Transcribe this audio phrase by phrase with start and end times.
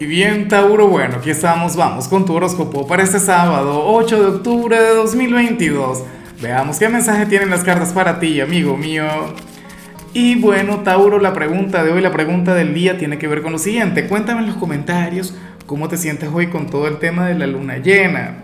[0.00, 4.26] Y bien, Tauro, bueno, aquí estamos, vamos con tu horóscopo para este sábado, 8 de
[4.36, 6.04] octubre de 2022.
[6.40, 9.04] Veamos qué mensaje tienen las cartas para ti, amigo mío.
[10.14, 13.52] Y bueno, Tauro, la pregunta de hoy, la pregunta del día tiene que ver con
[13.52, 14.08] lo siguiente.
[14.08, 15.34] Cuéntame en los comentarios
[15.66, 18.38] cómo te sientes hoy con todo el tema de la luna llena.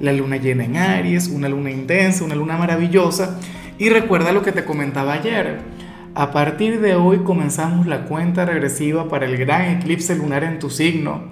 [0.00, 3.40] La luna llena en Aries, una luna intensa, una luna maravillosa.
[3.78, 5.77] Y recuerda lo que te comentaba ayer
[6.18, 10.68] a partir de hoy comenzamos la cuenta regresiva para el gran eclipse lunar en tu
[10.68, 11.26] signo.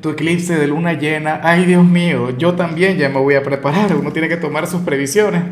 [0.00, 1.40] Tu eclipse de luna llena.
[1.42, 3.94] Ay, Dios mío, yo también ya me voy a preparar.
[3.94, 5.42] Uno tiene que tomar sus previsiones.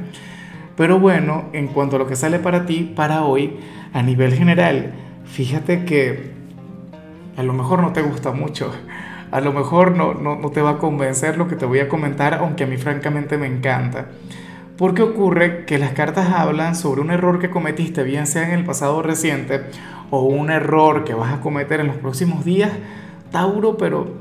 [0.74, 3.58] Pero bueno, en cuanto a lo que sale para ti, para hoy,
[3.92, 4.94] a nivel general,
[5.26, 6.30] fíjate que
[7.36, 8.72] a lo mejor no te gusta mucho.
[9.30, 11.90] A lo mejor no, no, no te va a convencer lo que te voy a
[11.90, 14.06] comentar, aunque a mí francamente me encanta.
[14.78, 18.64] Porque ocurre que las cartas hablan sobre un error que cometiste, bien sea en el
[18.64, 19.62] pasado reciente
[20.10, 22.70] o un error que vas a cometer en los próximos días,
[23.32, 24.18] Tauro, pero,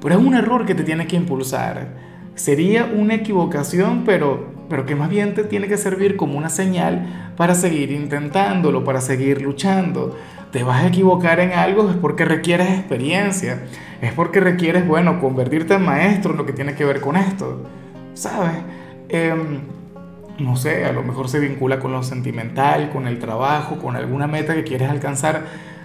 [0.00, 1.88] pero es un error que te tiene que impulsar.
[2.36, 7.32] Sería una equivocación, pero, pero que más bien te tiene que servir como una señal
[7.36, 10.16] para seguir intentándolo, para seguir luchando.
[10.52, 13.64] Te vas a equivocar en algo es porque requieres experiencia,
[14.00, 17.64] es porque requieres, bueno, convertirte en maestro en lo que tiene que ver con esto.
[18.14, 18.54] ¿Sabes?
[19.08, 19.34] Eh,
[20.38, 24.26] no sé, a lo mejor se vincula con lo sentimental, con el trabajo, con alguna
[24.26, 25.44] meta que quieres alcanzar.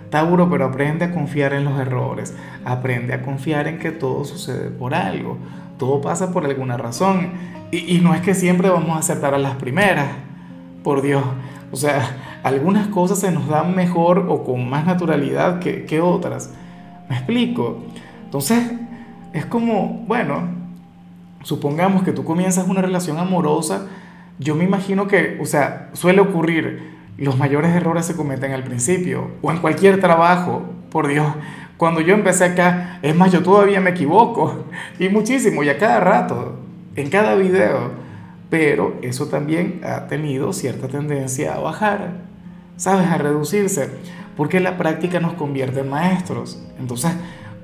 [0.09, 4.69] Tauro, pero aprende a confiar en los errores, aprende a confiar en que todo sucede
[4.69, 5.37] por algo,
[5.79, 7.31] todo pasa por alguna razón.
[7.71, 10.09] Y, no es que siempre vamos a acertar a las primeras,
[10.83, 11.23] por Dios.
[11.71, 16.51] O sea, algunas cosas se nos dan mejor o con más naturalidad que, que otras.
[17.09, 17.83] ¿Me explico?
[18.25, 18.71] Entonces,
[19.33, 20.43] es como, bueno,
[21.41, 23.87] supongamos que tú comienzas una relación amorosa
[24.39, 29.31] yo me imagino que, o sea, suele ocurrir, los mayores errores se cometen al principio
[29.41, 31.27] o en cualquier trabajo, por Dios.
[31.77, 34.65] Cuando yo empecé acá, es más, yo todavía me equivoco
[34.99, 36.59] y muchísimo y a cada rato,
[36.95, 37.91] en cada video,
[38.49, 42.11] pero eso también ha tenido cierta tendencia a bajar,
[42.77, 43.07] ¿sabes?
[43.07, 43.89] A reducirse,
[44.37, 46.63] porque la práctica nos convierte en maestros.
[46.79, 47.11] Entonces,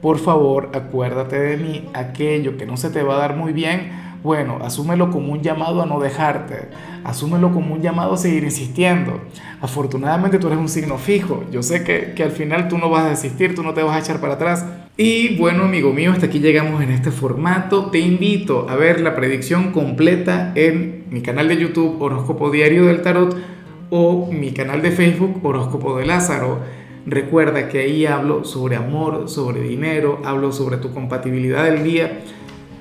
[0.02, 3.92] por favor, acuérdate de mí, aquello que no se te va a dar muy bien,
[4.22, 6.70] bueno, asúmelo como un llamado a no dejarte,
[7.04, 9.22] asúmelo como un llamado a seguir insistiendo.
[9.62, 13.06] Afortunadamente tú eres un signo fijo, yo sé que, que al final tú no vas
[13.06, 14.66] a desistir, tú no te vas a echar para atrás.
[14.98, 17.90] Y bueno, amigo mío, hasta aquí llegamos en este formato.
[17.90, 23.02] Te invito a ver la predicción completa en mi canal de YouTube Horóscopo Diario del
[23.02, 23.38] Tarot
[23.90, 26.60] o mi canal de Facebook Horóscopo de Lázaro.
[27.06, 32.20] Recuerda que ahí hablo sobre amor, sobre dinero, hablo sobre tu compatibilidad del día